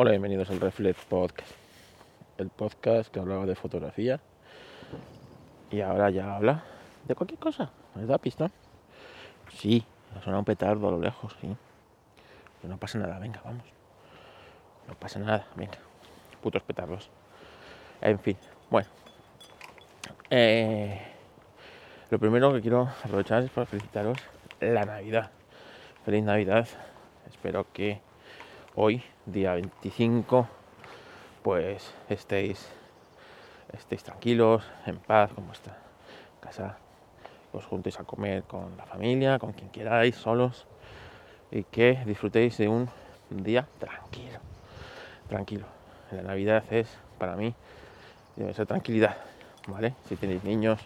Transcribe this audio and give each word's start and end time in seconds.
Hola, 0.00 0.12
bienvenidos 0.12 0.48
al 0.50 0.60
Reflect 0.60 1.08
Podcast, 1.08 1.50
el 2.36 2.50
podcast 2.50 3.12
que 3.12 3.18
hablaba 3.18 3.46
de 3.46 3.56
fotografía 3.56 4.20
y 5.72 5.80
ahora 5.80 6.08
ya 6.10 6.36
habla 6.36 6.62
de 7.08 7.16
cualquier 7.16 7.40
cosa. 7.40 7.72
¿Me 7.96 8.06
da 8.06 8.16
pista? 8.18 8.48
Sí, 9.54 9.84
suena 10.22 10.38
un 10.38 10.44
petardo 10.44 10.86
a 10.86 10.92
lo 10.92 11.00
lejos, 11.00 11.36
sí. 11.40 11.48
Pero 12.62 12.72
no 12.72 12.78
pasa 12.78 13.00
nada, 13.00 13.18
venga, 13.18 13.40
vamos. 13.44 13.64
No 14.86 14.94
pasa 14.94 15.18
nada, 15.18 15.48
venga. 15.56 15.78
Putos 16.44 16.62
petardos. 16.62 17.10
En 18.00 18.20
fin, 18.20 18.36
bueno. 18.70 18.86
Eh, 20.30 21.02
lo 22.08 22.20
primero 22.20 22.52
que 22.52 22.60
quiero 22.60 22.88
aprovechar 23.02 23.42
es 23.42 23.50
para 23.50 23.66
felicitaros 23.66 24.18
la 24.60 24.84
Navidad. 24.84 25.32
Feliz 26.04 26.22
Navidad. 26.22 26.68
Espero 27.26 27.66
que 27.72 28.00
hoy, 28.74 29.02
día 29.26 29.54
25, 29.54 30.48
pues 31.42 31.92
estéis, 32.08 32.68
estéis 33.72 34.02
tranquilos, 34.02 34.64
en 34.86 34.98
paz, 34.98 35.32
con 35.32 35.46
vuestra 35.46 35.76
casa, 36.40 36.78
os 37.52 37.64
juntéis 37.64 37.98
a 37.98 38.04
comer 38.04 38.44
con 38.44 38.76
la 38.76 38.84
familia, 38.84 39.38
con 39.38 39.52
quien 39.52 39.70
queráis, 39.70 40.16
solos, 40.16 40.66
y 41.50 41.64
que 41.64 42.02
disfrutéis 42.06 42.56
de 42.58 42.68
un 42.68 42.88
día 43.30 43.66
tranquilo. 43.78 44.38
Tranquilo. 45.28 45.66
La 46.10 46.22
Navidad 46.22 46.64
es, 46.70 46.88
para 47.18 47.36
mí, 47.36 47.54
debe 48.36 48.54
ser 48.54 48.66
tranquilidad, 48.66 49.16
¿vale? 49.66 49.94
Si 50.08 50.16
tenéis 50.16 50.44
niños 50.44 50.80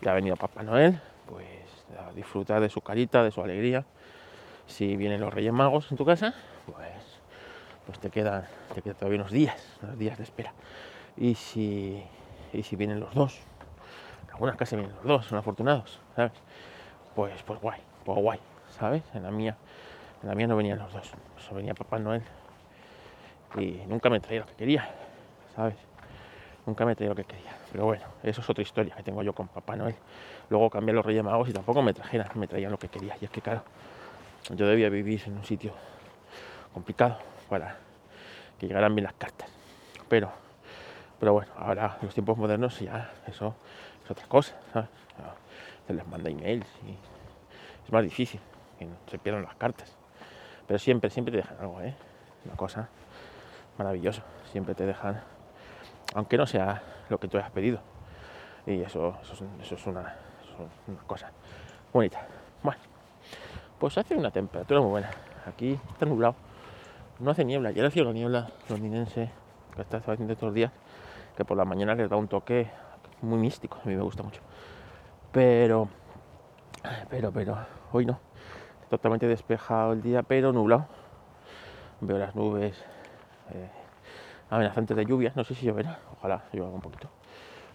y 0.00 0.08
ha 0.08 0.12
venido 0.12 0.36
Papá 0.36 0.62
Noel, 0.62 1.00
pues 1.28 1.46
disfrutar 2.14 2.60
de 2.60 2.68
su 2.68 2.80
carita, 2.80 3.22
de 3.22 3.30
su 3.30 3.42
alegría. 3.42 3.84
Si 4.66 4.96
vienen 4.96 5.20
los 5.20 5.32
Reyes 5.32 5.52
Magos 5.52 5.90
en 5.90 5.96
tu 5.96 6.04
casa, 6.04 6.34
pues, 6.66 7.05
pues 7.86 7.98
te, 8.00 8.10
quedan, 8.10 8.44
te 8.74 8.82
quedan 8.82 8.96
todavía 8.96 9.20
unos 9.20 9.32
días, 9.32 9.56
unos 9.82 9.98
días 9.98 10.18
de 10.18 10.24
espera. 10.24 10.52
Y 11.16 11.34
si, 11.34 12.02
y 12.52 12.62
si 12.62 12.76
vienen 12.76 13.00
los 13.00 13.14
dos, 13.14 13.38
algunas 14.32 14.56
casas 14.56 14.78
vienen 14.78 14.94
los 14.96 15.04
dos, 15.04 15.26
son 15.26 15.38
afortunados, 15.38 16.00
¿sabes? 16.14 16.32
Pues, 17.14 17.42
pues 17.44 17.60
guay, 17.60 17.80
pues 18.04 18.18
guay, 18.18 18.40
¿sabes? 18.78 19.02
En 19.14 19.22
la 19.22 19.30
mía, 19.30 19.56
en 20.22 20.28
la 20.28 20.34
mía 20.34 20.46
no 20.46 20.56
venían 20.56 20.78
los 20.78 20.92
dos, 20.92 21.12
solo 21.38 21.56
venía 21.56 21.74
Papá 21.74 21.98
Noel 21.98 22.22
y 23.56 23.80
nunca 23.86 24.10
me 24.10 24.20
traía 24.20 24.40
lo 24.40 24.46
que 24.46 24.54
quería, 24.54 24.90
¿sabes? 25.54 25.76
Nunca 26.66 26.84
me 26.84 26.96
traía 26.96 27.10
lo 27.10 27.16
que 27.16 27.24
quería. 27.24 27.56
Pero 27.70 27.84
bueno, 27.84 28.04
eso 28.24 28.40
es 28.40 28.50
otra 28.50 28.62
historia 28.62 28.96
que 28.96 29.04
tengo 29.04 29.22
yo 29.22 29.32
con 29.32 29.46
Papá 29.46 29.76
Noel. 29.76 29.94
Luego 30.50 30.68
cambié 30.68 30.92
los 30.92 31.06
Reyes 31.06 31.24
y 31.46 31.52
tampoco 31.52 31.80
me 31.80 31.94
trajeran, 31.94 32.28
me 32.34 32.48
traían 32.48 32.72
lo 32.72 32.78
que 32.78 32.88
quería. 32.88 33.16
Y 33.20 33.24
es 33.24 33.30
que 33.30 33.40
claro, 33.40 33.62
yo 34.50 34.66
debía 34.66 34.88
vivir 34.88 35.22
en 35.26 35.36
un 35.36 35.44
sitio 35.44 35.72
complicado 36.74 37.18
para 37.48 37.76
que 38.58 38.66
llegaran 38.66 38.94
bien 38.94 39.04
las 39.04 39.14
cartas. 39.14 39.48
Pero, 40.08 40.30
pero 41.18 41.32
bueno, 41.32 41.52
ahora 41.56 41.98
los 42.02 42.14
tiempos 42.14 42.36
modernos 42.36 42.78
ya 42.80 43.12
eso 43.26 43.54
es 44.04 44.10
otra 44.10 44.26
cosa. 44.26 44.54
Se 45.86 45.94
les 45.94 46.06
manda 46.06 46.30
emails 46.30 46.66
y 46.86 46.96
es 47.84 47.92
más 47.92 48.02
difícil 48.02 48.40
que 48.78 48.88
se 49.10 49.18
pierdan 49.18 49.42
las 49.42 49.54
cartas. 49.54 49.96
Pero 50.66 50.78
siempre, 50.78 51.10
siempre 51.10 51.32
te 51.32 51.38
dejan 51.38 51.58
algo, 51.60 51.80
¿eh? 51.80 51.94
Una 52.44 52.56
cosa 52.56 52.88
maravillosa. 53.78 54.22
Siempre 54.50 54.74
te 54.74 54.84
dejan, 54.84 55.20
aunque 56.14 56.36
no 56.36 56.46
sea 56.46 56.82
lo 57.08 57.18
que 57.18 57.28
tú 57.28 57.38
hayas 57.38 57.50
pedido. 57.50 57.80
Y 58.66 58.80
eso, 58.80 59.16
eso, 59.22 59.74
es, 59.74 59.86
una, 59.86 60.16
una 60.88 61.02
cosa 61.06 61.30
bonita. 61.92 62.26
Bueno, 62.62 62.80
pues 63.78 63.96
hace 63.96 64.16
una 64.16 64.30
temperatura 64.30 64.80
muy 64.80 64.90
buena. 64.90 65.10
Aquí 65.46 65.78
está 65.92 66.06
nublado. 66.06 66.34
No 67.18 67.30
hace 67.30 67.44
niebla. 67.44 67.70
Ya 67.70 67.86
ha 67.86 67.90
la 67.90 68.12
niebla 68.12 68.50
londinense 68.68 69.30
que 69.74 69.82
está 69.82 69.98
haciendo 69.98 70.32
estos 70.32 70.52
días. 70.52 70.70
Que 71.36 71.44
por 71.44 71.56
la 71.56 71.64
mañana 71.64 71.94
le 71.94 72.08
da 72.08 72.16
un 72.16 72.28
toque 72.28 72.68
muy 73.22 73.38
místico. 73.38 73.78
A 73.82 73.88
mí 73.88 73.94
me 73.94 74.02
gusta 74.02 74.22
mucho. 74.22 74.40
Pero, 75.32 75.88
pero, 77.08 77.32
pero, 77.32 77.58
hoy 77.92 78.04
no. 78.04 78.18
Totalmente 78.90 79.26
despejado 79.26 79.94
el 79.94 80.02
día, 80.02 80.22
pero 80.22 80.52
nublado. 80.52 80.86
Veo 82.00 82.18
las 82.18 82.34
nubes 82.34 82.76
eh, 83.52 83.70
amenazantes 84.50 84.96
de 84.96 85.06
lluvia. 85.06 85.32
No 85.34 85.44
sé 85.44 85.54
si 85.54 85.66
lloverá. 85.66 85.98
Ojalá 86.18 86.44
llueva 86.52 86.70
un 86.70 86.82
poquito. 86.82 87.08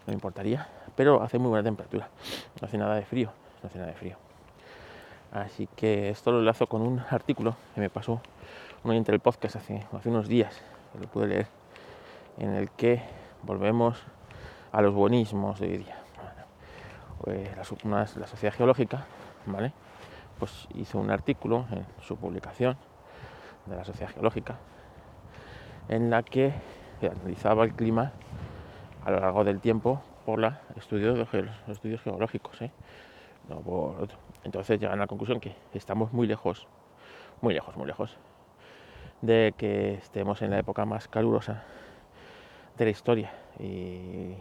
No 0.05 0.07
me 0.07 0.13
importaría. 0.13 0.67
Pero 0.95 1.21
hace 1.21 1.39
muy 1.39 1.49
buena 1.49 1.63
temperatura. 1.63 2.09
No 2.61 2.67
hace 2.67 2.77
nada 2.77 2.95
de 2.95 3.05
frío. 3.05 3.31
No 3.63 3.67
hace 3.67 3.79
nada 3.79 3.89
de 3.89 3.97
frío. 3.97 4.30
Así 5.31 5.67
que 5.75 6.09
esto 6.09 6.31
lo 6.31 6.39
enlazo 6.39 6.67
con 6.67 6.81
un 6.81 6.99
artículo 7.09 7.55
que 7.73 7.81
me 7.81 7.89
pasó 7.89 8.21
un 8.83 8.91
oyente 8.91 9.11
del 9.11 9.21
podcast 9.21 9.55
hace, 9.55 9.85
hace 9.93 10.09
unos 10.09 10.27
días, 10.27 10.61
que 10.91 10.99
lo 10.99 11.07
pude 11.07 11.27
leer, 11.27 11.47
en 12.37 12.53
el 12.53 12.69
que 12.71 13.01
volvemos 13.43 14.01
a 14.71 14.81
los 14.81 14.93
buenismos 14.93 15.59
de 15.59 15.67
hoy 15.67 15.77
día. 15.77 15.97
Pues 17.21 17.55
la, 17.85 18.27
Sociedad 18.27 18.53
Geológica, 18.53 19.05
¿vale? 19.45 19.71
Pues 20.39 20.67
hizo 20.73 20.97
un 20.97 21.11
artículo 21.11 21.65
en 21.71 21.85
su 22.01 22.17
publicación 22.17 22.75
de 23.67 23.75
la 23.75 23.85
Sociedad 23.85 24.11
Geológica 24.11 24.57
en 25.87 26.09
la 26.09 26.23
que 26.23 26.53
analizaba 27.01 27.63
el 27.63 27.73
clima 27.73 28.11
a 29.05 29.11
lo 29.11 29.19
largo 29.19 29.43
del 29.43 29.59
tiempo 29.59 30.01
por 30.25 30.39
la 30.39 30.61
estudio 30.75 31.13
de 31.13 31.19
los 31.19 31.29
estudios 31.67 32.01
geológicos, 32.01 32.61
¿eh? 32.61 32.71
no 33.49 33.59
por 33.61 34.01
otro. 34.01 34.17
Entonces 34.43 34.79
llegan 34.79 34.97
a 34.97 35.01
la 35.03 35.07
conclusión 35.07 35.39
que 35.39 35.55
estamos 35.73 36.13
muy 36.13 36.27
lejos, 36.27 36.67
muy 37.41 37.53
lejos, 37.53 37.75
muy 37.77 37.87
lejos 37.87 38.17
de 39.21 39.53
que 39.57 39.93
estemos 39.95 40.41
en 40.41 40.51
la 40.51 40.59
época 40.59 40.85
más 40.85 41.07
calurosa 41.07 41.63
de 42.77 42.85
la 42.85 42.91
historia 42.91 43.31
y, 43.59 44.35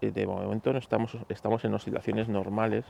de 0.00 0.26
momento 0.26 0.72
no 0.72 0.78
estamos, 0.78 1.16
estamos 1.28 1.64
en 1.64 1.72
oscilaciones 1.74 2.28
normales 2.28 2.84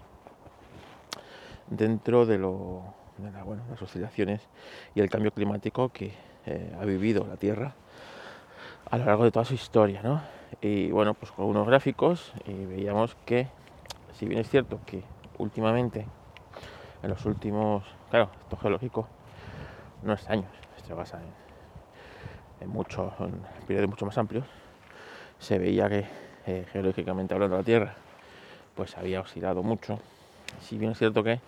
dentro 1.69 2.27
de, 2.27 2.39
lo, 2.39 2.83
las 3.21 3.83
oscilaciones 3.83 4.49
y 4.95 5.01
el 5.01 5.11
cambio 5.11 5.33
climático 5.33 5.91
que 5.91 6.13
eh, 6.47 6.77
ha 6.81 6.85
vivido 6.85 7.27
la 7.27 7.37
Tierra 7.37 7.75
a 8.91 8.99
lo 8.99 9.05
largo 9.05 9.25
de 9.25 9.31
toda 9.31 9.45
su 9.45 9.55
historia. 9.55 10.03
¿no? 10.03 10.23
Y 10.61 10.91
bueno, 10.91 11.15
pues 11.15 11.31
con 11.31 11.47
unos 11.47 11.67
gráficos 11.67 12.33
y 12.47 12.65
veíamos 12.65 13.15
que, 13.27 13.49
si 14.13 14.27
bien 14.27 14.41
es 14.41 14.49
cierto 14.49 14.81
que 14.87 15.03
últimamente 15.39 16.07
en 17.03 17.11
los 17.11 17.25
últimos, 17.27 17.85
claro, 18.11 18.31
esto 18.43 18.57
geológico 18.57 19.09
no 20.03 20.13
es 20.13 20.29
años, 20.29 20.51
se 20.87 20.95
basa 20.95 21.21
en, 22.61 22.69
muchos, 22.69 23.13
en 23.21 23.43
periodos 23.67 23.91
mucho 23.91 24.07
más 24.07 24.19
amplios, 24.19 24.45
se 25.39 25.59
veía 25.59 25.89
que 25.89 26.07
eh, 26.47 26.67
geológicamente 26.73 27.35
hablando 27.35 27.57
la 27.57 27.63
Tierra, 27.63 27.95
pues 28.75 28.97
había 28.97 29.21
oscilado 29.21 29.63
mucho. 29.63 29.99
Si 30.61 30.79
bien 30.79 30.93
es 30.93 30.99
cierto 30.99 31.23
que 31.23 31.41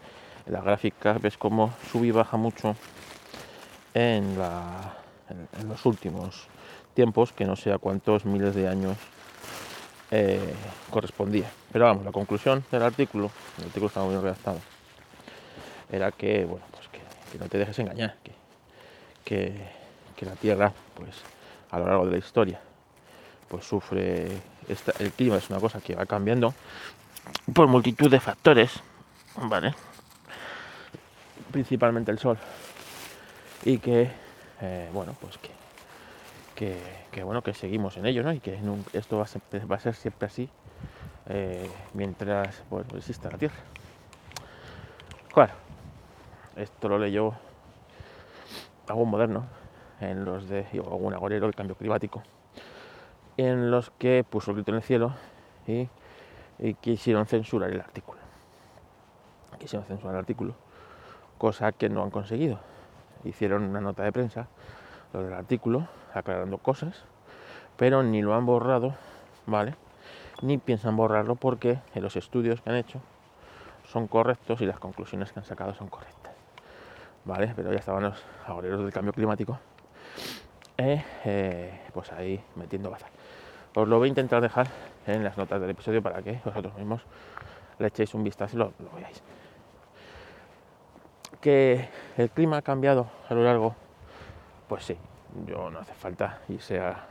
en 0.46 0.52
las 0.52 0.64
gráficas 0.64 1.20
ves 1.20 1.38
cómo 1.38 1.72
sube 1.90 2.08
y 2.08 2.10
baja 2.10 2.36
mucho 2.36 2.76
en, 3.94 4.36
los 4.36 5.86
últimos 5.86 6.48
tiempos, 6.94 7.32
que 7.32 7.44
no 7.44 7.56
sé 7.56 7.72
a 7.72 7.78
cuántos 7.78 8.24
miles 8.24 8.54
de 8.54 8.68
años 8.68 8.96
eh, 10.10 10.54
correspondía. 10.90 11.50
Pero 11.72 11.86
vamos, 11.86 12.04
la 12.04 12.12
conclusión 12.12 12.64
del 12.70 12.82
artículo, 12.82 13.30
el 13.58 13.64
artículo 13.64 13.86
estaba 13.86 14.06
muy 14.06 14.16
redactado, 14.16 14.58
era 15.90 16.12
que, 16.12 16.44
bueno, 16.44 16.64
pues 16.70 16.88
que, 16.88 17.38
no 17.38 17.48
te 17.48 17.58
dejes 17.58 17.78
engañar, 17.78 18.16
que, 19.24 19.52
que, 20.16 20.24
la 20.24 20.36
Tierra, 20.36 20.72
pues 20.94 21.10
a 21.70 21.78
lo 21.78 21.86
largo 21.86 22.06
de 22.06 22.12
la 22.12 22.18
historia, 22.18 22.60
pues 23.48 23.66
sufre, 23.66 24.28
el 24.98 25.12
clima 25.12 25.36
es 25.36 25.50
una 25.50 25.60
cosa 25.60 25.80
que 25.80 25.94
va 25.94 26.06
cambiando 26.06 26.54
por 27.52 27.66
multitud 27.66 28.10
de 28.10 28.20
factores, 28.20 28.80
¿vale? 29.36 29.74
Principalmente 31.50 32.10
el 32.10 32.18
sol. 32.18 32.38
Y 33.64 33.78
que, 33.78 34.10
eh, 34.60 34.88
bueno, 34.92 35.14
pues 35.20 35.38
que, 35.38 35.50
que, 37.10 37.22
bueno, 37.22 37.42
que 37.42 37.54
seguimos 37.54 37.96
en 37.96 38.06
ello, 38.06 38.22
¿no? 38.22 38.32
Y 38.32 38.40
que 38.40 38.58
esto 38.92 39.18
va 39.18 39.24
a, 39.24 39.78
ser, 39.78 39.94
siempre 39.94 40.26
así 40.26 40.48
eh, 41.26 41.68
mientras 41.92 42.62
exista 42.96 43.30
la 43.30 43.38
Tierra. 43.38 43.56
Claro, 45.32 45.52
esto 46.56 46.88
lo 46.88 46.98
leyó 46.98 47.34
algún 48.88 49.10
moderno, 49.10 49.44
en 50.00 50.24
los 50.24 50.48
de 50.48 50.66
algún 50.72 51.14
agorero 51.14 51.46
del 51.46 51.54
cambio 51.54 51.76
climático, 51.76 52.22
en 53.36 53.70
los 53.70 53.90
que 53.90 54.24
puso 54.28 54.50
el 54.50 54.56
grito 54.56 54.70
en 54.70 54.76
el 54.76 54.82
cielo 54.82 55.14
y, 55.66 55.88
quisieron 56.80 57.26
censurar 57.26 57.70
el 57.70 57.80
artículo. 57.80 58.20
Quisieron 59.58 59.86
censurar 59.86 60.14
el 60.14 60.20
artículo, 60.20 60.54
cosa 61.38 61.72
que 61.72 61.88
no 61.88 62.02
han 62.02 62.10
conseguido. 62.10 62.60
Hicieron 63.24 63.64
una 63.64 63.80
nota 63.80 64.04
de 64.04 64.12
prensa, 64.12 64.46
lo 65.12 65.22
del 65.22 65.32
artículo, 65.32 65.88
aclarando 66.12 66.58
cosas, 66.58 67.04
pero 67.76 68.02
ni 68.02 68.22
lo 68.22 68.34
han 68.34 68.46
borrado, 68.46 68.94
¿vale? 69.46 69.74
Ni 70.42 70.58
piensan 70.58 70.96
borrarlo 70.96 71.34
porque 71.34 71.78
los 71.94 72.16
estudios 72.16 72.60
que 72.60 72.70
han 72.70 72.76
hecho 72.76 73.00
son 73.86 74.06
correctos 74.06 74.60
y 74.60 74.66
las 74.66 74.78
conclusiones 74.78 75.32
que 75.32 75.40
han 75.40 75.46
sacado 75.46 75.74
son 75.74 75.88
correctas. 75.88 76.23
¿Vale? 77.24 77.52
Pero 77.56 77.72
ya 77.72 77.78
estaban 77.78 78.02
los 78.02 78.22
agoreros 78.46 78.80
del 78.80 78.92
cambio 78.92 79.12
climático 79.12 79.58
eh, 80.76 81.04
eh, 81.24 81.80
pues 81.92 82.12
ahí 82.12 82.42
metiendo 82.56 82.90
baza. 82.90 83.06
Os 83.74 83.88
lo 83.88 83.98
voy 83.98 84.06
a 84.06 84.08
intentar 84.08 84.40
dejar 84.40 84.68
en 85.06 85.22
las 85.22 85.36
notas 85.36 85.60
del 85.60 85.70
episodio 85.70 86.02
para 86.02 86.22
que 86.22 86.40
vosotros 86.44 86.74
mismos 86.74 87.02
le 87.78 87.88
echéis 87.88 88.14
un 88.14 88.24
vistazo 88.24 88.56
y 88.56 88.58
lo, 88.58 88.72
veáis. 88.94 89.22
Que 91.40 91.88
el 92.16 92.30
clima 92.30 92.58
ha 92.58 92.62
cambiado 92.62 93.08
a 93.28 93.34
lo 93.34 93.44
largo, 93.44 93.74
pues 94.68 94.84
sí, 94.84 94.96
yo 95.46 95.70
no 95.70 95.80
hace 95.80 95.94
falta 95.94 96.40
irse 96.48 96.80
a, 96.80 97.06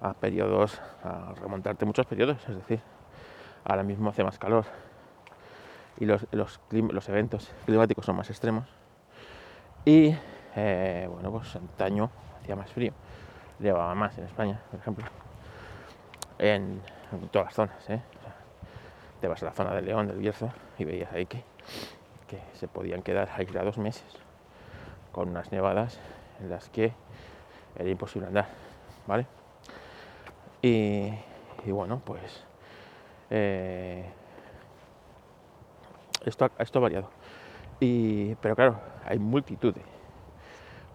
a 0.00 0.12
periodos, 0.14 0.80
a 1.02 1.32
remontarte 1.40 1.84
muchos 1.84 2.06
periodos, 2.06 2.36
es 2.48 2.56
decir, 2.56 2.80
ahora 3.64 3.82
mismo 3.82 4.10
hace 4.10 4.22
más 4.24 4.38
calor 4.38 4.64
y 5.98 6.04
los, 6.04 6.26
los, 6.32 6.60
los 6.70 7.08
eventos 7.08 7.50
climáticos 7.64 8.04
son 8.04 8.16
más 8.16 8.28
extremos. 8.30 8.79
Y 9.84 10.14
eh, 10.56 11.08
bueno, 11.10 11.30
pues 11.30 11.54
antaño 11.56 12.10
hacía 12.40 12.56
más 12.56 12.70
frío, 12.70 12.92
llevaba 13.58 13.94
más 13.94 14.16
en 14.18 14.24
España, 14.24 14.60
por 14.70 14.80
ejemplo, 14.80 15.04
en, 16.38 16.82
todas 17.30 17.46
las 17.46 17.54
zonas. 17.54 17.90
¿eh? 17.90 18.00
Te 19.20 19.28
vas 19.28 19.42
a 19.42 19.46
la 19.46 19.52
zona 19.52 19.74
del 19.74 19.86
León, 19.86 20.06
del 20.06 20.18
Bierzo, 20.18 20.50
y 20.78 20.84
veías 20.84 21.12
ahí 21.12 21.26
que, 21.26 21.42
que 22.28 22.40
se 22.54 22.68
podían 22.68 23.02
quedar 23.02 23.30
aislados 23.36 23.78
meses, 23.78 24.04
con 25.12 25.30
unas 25.30 25.50
nevadas 25.50 25.98
en 26.40 26.50
las 26.50 26.68
que 26.68 26.92
era 27.76 27.88
imposible 27.88 28.28
andar, 28.28 28.48
¿vale? 29.06 29.26
Y, 30.62 31.12
y 31.64 31.70
bueno, 31.70 32.02
pues 32.04 32.44
eh, 33.30 34.04
esto, 36.26 36.50
esto 36.58 36.78
ha 36.78 36.82
variado. 36.82 37.19
Pero 37.80 38.54
claro, 38.54 38.78
hay 39.06 39.18
multitud 39.18 39.74
de, 39.74 39.80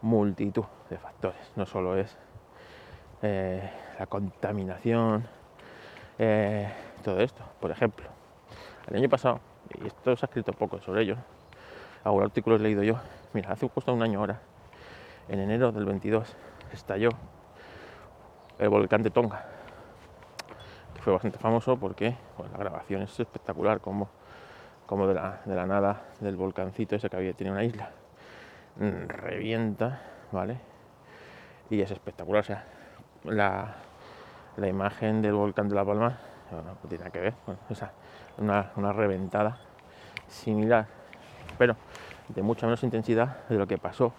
multitud 0.04 0.66
de 0.88 0.98
factores. 1.00 1.52
No 1.56 1.66
solo 1.66 1.98
es 1.98 2.16
eh, 3.24 3.68
la 3.98 4.06
contaminación, 4.06 5.28
eh, 6.20 6.72
todo 7.04 7.20
esto. 7.22 7.44
Por 7.60 7.72
ejemplo, 7.72 8.06
el 8.88 8.98
año 8.98 9.10
pasado, 9.10 9.40
y 9.82 9.88
esto 9.88 10.16
se 10.16 10.26
ha 10.26 10.28
escrito 10.28 10.54
poco 10.54 10.80
sobre 10.80 11.02
ello, 11.02 11.18
algún 12.04 12.24
artículo 12.24 12.56
he 12.58 12.60
leído 12.60 12.84
yo. 12.84 13.00
Mira, 13.34 13.52
hace 13.52 13.68
justo 13.68 13.92
un 13.92 14.04
año 14.04 14.20
ahora, 14.20 14.40
en 15.28 15.40
enero 15.40 15.72
del 15.72 15.86
22, 15.86 16.36
estalló 16.72 17.10
el 18.60 18.70
volcán 18.70 19.02
de 19.02 19.10
Tonga, 19.10 19.44
que 20.94 21.02
fue 21.02 21.14
bastante 21.14 21.40
famoso 21.40 21.78
porque 21.78 22.16
la 22.52 22.58
grabación 22.60 23.02
es 23.02 23.20
espectacular, 23.20 23.82
como, 23.82 24.08
como 24.86 25.08
de, 25.08 25.16
la, 25.16 25.42
de 25.46 25.56
la 25.56 25.66
nada 25.66 26.04
del 26.20 26.36
volcancito 26.36 26.96
ese 26.96 27.10
que 27.10 27.18
había 27.18 27.34
tiene 27.34 27.52
una 27.52 27.64
isla 27.64 27.90
mm, 28.78 29.08
revienta, 29.08 30.02
¿vale? 30.32 30.58
Y 31.70 31.82
es 31.82 31.90
espectacular, 31.92 32.42
o 32.42 32.46
sea, 32.46 32.66
la, 33.24 33.76
la 34.58 34.68
imagen 34.68 35.22
del 35.22 35.34
volcán 35.34 35.68
de 35.68 35.76
La 35.76 35.86
Palma 35.86 36.18
bueno, 36.52 36.78
no 36.82 36.90
tiene 36.90 37.00
nada 37.00 37.12
que 37.12 37.20
ver, 37.20 37.34
bueno, 37.46 37.60
o 37.70 37.76
sea, 37.76 37.92
una, 38.38 38.72
una 38.76 38.94
reventada 38.94 39.58
similar, 40.28 40.86
pero 41.58 41.76
de 42.30 42.42
mucha 42.42 42.68
menos 42.68 42.84
intensidad 42.84 43.48
de 43.50 43.58
lo 43.58 43.68
que 43.68 43.78
pasó 43.78 44.14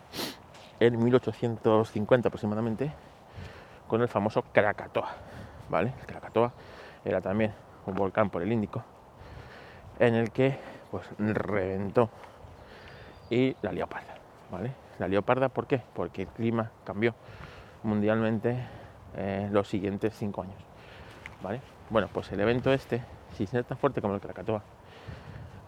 en 0.81 1.03
1850 1.03 2.29
aproximadamente 2.29 2.93
con 3.87 4.03
el 4.03 4.09
famoso 4.09 4.43
Krakatoa, 4.53 5.11
¿vale? 5.69 5.95
El 6.01 6.07
Krakatoa 6.07 6.53
era 7.05 7.21
también 7.21 7.53
un 7.87 7.95
volcán 7.95 8.31
por 8.31 8.43
el 8.43 8.53
Índico 8.53 8.83
en 9.99 10.15
el 10.15 10.31
que 10.31 10.59
pues 10.91 11.07
reventó 11.19 12.11
y 13.31 13.57
la 13.63 13.73
leoparda, 13.73 14.15
¿vale? 14.51 14.73
La 14.99 15.09
leoparda, 15.09 15.49
¿por 15.49 15.67
qué? 15.67 15.83
Porque 15.95 16.23
el 16.23 16.29
clima 16.29 16.71
cambió 16.85 17.15
mundialmente 17.83 18.57
eh, 19.17 19.49
los 19.51 19.69
siguientes 19.69 20.15
cinco 20.17 20.43
años, 20.43 20.59
¿vale? 21.43 21.61
Bueno, 21.91 22.09
pues 22.13 22.31
el 22.33 22.41
evento 22.41 22.73
este, 22.73 23.03
sin 23.35 23.47
ser 23.47 23.65
tan 23.65 23.79
fuerte 23.79 24.01
como 24.01 24.15
el 24.15 24.21
Krakatoa, 24.21 24.63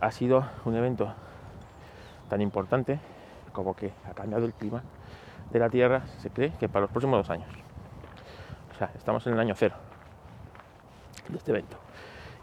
ha 0.00 0.10
sido 0.10 0.44
un 0.64 0.76
evento 0.76 1.12
tan 2.28 2.40
importante 2.40 3.00
como 3.52 3.74
que 3.74 3.92
ha 4.08 4.14
cambiado 4.14 4.46
el 4.46 4.52
clima 4.52 4.82
de 5.50 5.58
la 5.58 5.68
Tierra, 5.70 6.02
se 6.18 6.30
cree 6.30 6.52
que 6.52 6.68
para 6.68 6.82
los 6.82 6.90
próximos 6.90 7.18
dos 7.18 7.30
años. 7.30 7.48
O 8.72 8.78
sea, 8.78 8.90
estamos 8.94 9.26
en 9.26 9.32
el 9.32 9.40
año 9.40 9.54
cero 9.56 9.74
de 11.28 11.36
este 11.36 11.50
evento. 11.50 11.76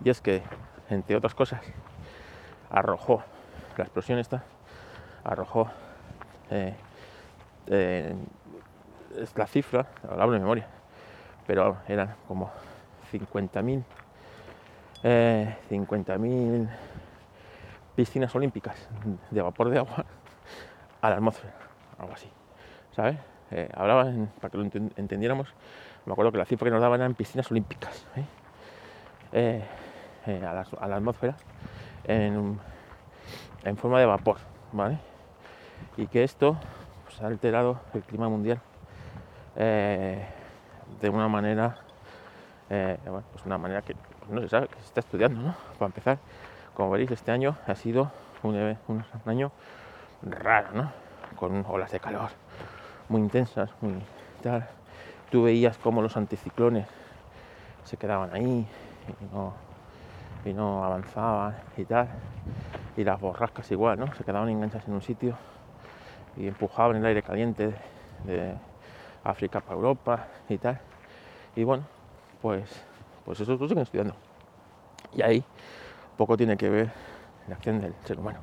Y 0.04 0.10
es 0.10 0.22
que, 0.22 0.42
entre 0.90 1.16
otras 1.16 1.34
cosas, 1.34 1.62
arrojó 2.70 3.24
la 3.78 3.84
explosión 3.84 4.20
esta, 4.20 4.44
arrojó 5.24 5.70
eh, 6.50 6.76
eh, 7.68 8.16
es 9.18 9.38
la 9.38 9.48
cifra, 9.48 9.88
hablo 10.10 10.32
de 10.32 10.40
memoria, 10.40 10.68
pero 11.48 11.78
eran 11.88 12.16
como 12.28 12.52
50.000 13.12 13.84
eh, 15.04 15.56
50.000 15.70 16.68
piscinas 17.96 18.34
olímpicas 18.36 18.76
de 19.31 19.42
vapor 19.42 19.70
de 19.70 19.78
agua 19.78 20.06
a 21.02 21.10
la 21.10 21.16
atmósfera, 21.16 21.54
algo 22.00 22.14
así, 22.14 22.30
¿sabes? 22.96 23.18
Eh, 23.52 23.70
hablaban, 23.76 24.31
para 24.42 24.50
que 24.50 24.58
lo 24.58 24.66
enten- 24.66 24.92
entendiéramos, 24.98 25.54
me 26.06 26.14
acuerdo 26.14 26.31
que 26.31 26.40
la 26.40 26.46
cifra 26.46 26.66
que 26.66 26.72
nos 26.72 26.81
daban 26.81 27.00
eran 27.00 27.14
piscinas 27.14 27.50
olímpicas, 27.52 28.06
¿eh? 28.16 28.26
Eh, 30.27 30.44
a, 30.44 30.54
la, 30.54 30.66
a 30.80 30.98
atmósfera 30.98 31.36
en, 32.04 32.60
forma 33.77 34.00
de 34.00 34.07
vapor, 34.07 34.38
¿vale? 34.72 34.98
Y 35.98 36.07
que 36.07 36.24
esto 36.24 36.57
pues, 37.04 37.22
ha 37.22 37.27
alterado 37.27 37.80
el 37.94 38.01
clima 38.01 38.27
mundial 38.27 38.60
eh, 39.56 40.25
de 41.00 41.10
una 41.10 41.27
manera, 41.27 41.77
eh, 42.69 42.98
pues 43.31 43.45
una 43.45 43.60
manera 43.60 43.83
que 43.83 43.95
no 44.30 44.42
se 44.42 44.50
sabe, 44.50 44.68
que 44.68 44.80
se 44.80 44.86
está 44.86 45.01
estudiando, 45.01 45.42
¿no? 45.42 45.56
Para 45.77 45.88
empezar, 45.88 46.18
como 46.74 46.89
veréis, 46.89 47.12
este 47.12 47.31
año 47.31 47.56
ha 47.68 47.75
sido 47.75 48.12
un, 48.42 49.04
año 49.25 49.51
raro, 50.24 50.69
¿no? 50.74 50.92
Con 51.36 51.63
olas 51.68 51.92
de 51.92 52.00
calor 52.00 52.30
muy 53.10 53.21
intensas, 53.21 53.69
muy 53.81 54.01
tal. 54.42 54.68
Tú 55.30 55.44
veías 55.44 55.78
cómo 55.78 56.01
los 56.01 56.18
anticiclones 56.18 56.88
se 57.83 57.98
quedaban 57.98 58.33
ahí 58.33 58.68
y 59.21 59.36
no, 59.36 59.54
y 60.45 60.53
no 60.53 60.86
avanzaban 60.86 61.57
y 61.75 61.86
tal. 61.86 62.07
Y 62.95 63.03
las 63.03 63.19
borrascas 63.19 63.69
igual, 63.71 64.00
¿no? 64.00 64.13
Se 64.13 64.24
quedaban 64.24 64.47
enganchadas 64.47 64.88
en 64.88 64.94
un 64.94 65.01
sitio 65.01 65.36
y 66.38 66.47
empujaban 66.47 66.95
el 66.97 67.06
aire 67.06 67.24
caliente 67.24 67.74
de 68.24 68.56
África 69.24 69.59
para 69.59 69.75
Europa 69.75 70.27
y 70.47 70.57
tal. 70.57 70.80
Y 71.56 71.64
bueno, 71.64 71.83
pues, 72.42 72.69
pues 73.25 73.40
eso 73.40 73.57
lo 73.57 73.68
siguen 73.68 73.83
estudiando. 73.83 74.16
Y 75.14 75.21
ahí 75.21 75.44
poco 76.16 76.37
tiene 76.37 76.56
que 76.56 76.69
ver 76.69 76.92
la 77.47 77.56
acción 77.56 77.81
del 77.81 77.94
ser 78.06 78.19
humano, 78.19 78.40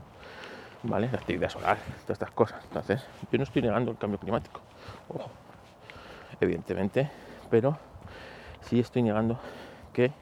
¿vale? 0.82 1.09
La 1.11 1.18
actividad 1.18 1.49
solar, 1.49 1.78
todas 1.78 2.11
estas 2.11 2.30
cosas. 2.30 2.62
Entonces, 2.64 3.06
yo 3.30 3.38
no 3.38 3.44
estoy 3.44 3.62
negando 3.62 3.92
el 3.92 3.99
cambio 3.99 4.18
climático, 4.18 4.61
evidentemente, 6.40 7.11
pero 7.50 7.78
sí 8.62 8.80
estoy 8.80 9.02
negando 9.02 9.38
que 9.92 10.12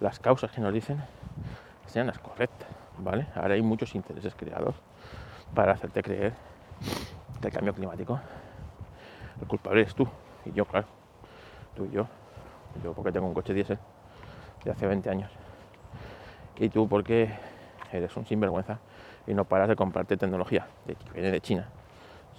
las 0.00 0.18
causas 0.18 0.50
que 0.50 0.60
nos 0.60 0.72
dicen 0.72 1.02
sean 1.86 2.06
las 2.06 2.18
correctas, 2.18 2.68
¿vale? 2.98 3.26
Ahora 3.34 3.54
hay 3.54 3.62
muchos 3.62 3.94
intereses 3.94 4.34
creados 4.34 4.74
para 5.54 5.72
hacerte 5.72 6.02
creer 6.02 6.32
que 7.40 7.48
el 7.48 7.54
cambio 7.54 7.74
climático, 7.74 8.18
el 9.40 9.46
culpable 9.46 9.82
es 9.82 9.94
tú 9.94 10.08
y 10.44 10.52
yo, 10.52 10.64
claro, 10.64 10.86
tú 11.74 11.84
y 11.86 11.90
yo. 11.90 12.06
Yo 12.84 12.92
porque 12.92 13.10
tengo 13.10 13.26
un 13.26 13.34
coche 13.34 13.52
diésel 13.52 13.78
de 14.64 14.70
hace 14.70 14.86
20 14.86 15.10
años. 15.10 15.30
Y 16.56 16.68
tú 16.68 16.88
porque 16.88 17.30
eres 17.92 18.16
un 18.16 18.26
sinvergüenza 18.26 18.78
y 19.26 19.34
no 19.34 19.44
paras 19.44 19.68
de 19.68 19.76
comprarte 19.76 20.16
tecnología 20.16 20.66
que 20.86 20.96
viene 21.12 21.30
de 21.30 21.40
China, 21.40 21.68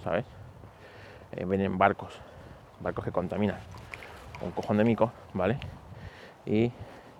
¿sabes? 0.02 0.24
Eh, 1.32 1.44
vienen 1.44 1.76
barcos, 1.78 2.18
barcos 2.80 3.04
que 3.04 3.12
contaminan, 3.12 3.58
un 4.40 4.50
cojón 4.52 4.78
de 4.78 4.84
mico, 4.84 5.12
¿vale? 5.34 5.58
Y, 6.46 6.72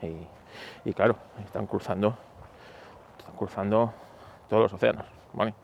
y, 0.03 0.93
claro, 0.93 1.17
están 1.45 1.67
cruzando, 1.67 2.17
están 3.19 3.35
cruzando 3.37 3.93
todos 4.49 4.65
los 4.65 4.73
océanos, 4.73 5.07
¿vale? 5.33 5.55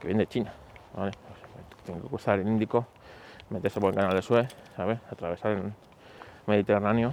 Que 0.00 0.08
vienen 0.08 0.24
de 0.24 0.28
China, 0.28 0.52
¿vale? 0.94 1.12
Pues, 1.12 2.00
que 2.00 2.08
cruzar 2.08 2.38
el 2.38 2.48
Índico, 2.48 2.86
meterse 3.50 3.80
por 3.80 3.90
el 3.90 3.96
canal 3.96 4.14
de 4.14 4.22
Suez, 4.22 4.48
¿sabes? 4.76 4.98
Atravesar 5.10 5.52
el 5.52 5.72
Mediterráneo, 6.46 7.12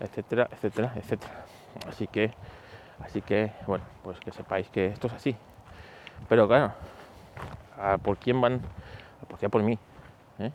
etcétera, 0.00 0.48
etcétera, 0.50 0.92
etcétera. 0.96 1.44
Así 1.88 2.06
que, 2.06 2.32
así 3.00 3.22
que, 3.22 3.52
bueno, 3.66 3.84
pues 4.02 4.18
que 4.20 4.32
sepáis 4.32 4.68
que 4.68 4.86
esto 4.86 5.06
es 5.06 5.12
así. 5.14 5.36
Pero 6.28 6.46
claro, 6.46 6.72
¿a 7.78 7.98
¿por 7.98 8.18
quién 8.18 8.40
van? 8.40 8.60
¿A 9.22 9.26
¿Por 9.26 9.50
por 9.50 9.62
mí? 9.62 9.78
¿eh? 10.38 10.52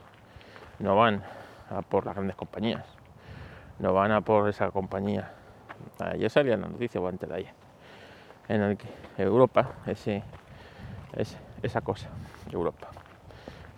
No 0.79 0.95
van 0.95 1.23
a 1.69 1.81
por 1.81 2.05
las 2.05 2.15
grandes 2.15 2.35
compañías. 2.35 2.96
No 3.79 3.93
van 3.93 4.11
a 4.11 4.21
por 4.21 4.49
esa 4.49 4.71
compañía. 4.71 5.31
Ayer 5.99 6.29
salía 6.29 6.55
en 6.55 6.61
la 6.61 6.67
noticia 6.67 6.99
o 6.99 7.07
antes 7.07 7.29
de 7.29 7.35
ayer. 7.35 7.53
En 8.47 8.61
el 8.61 8.77
que 8.77 8.87
Europa, 9.17 9.73
ese, 9.85 10.23
ese- 11.15 11.37
esa 11.61 11.81
cosa, 11.81 12.09
Europa, 12.51 12.87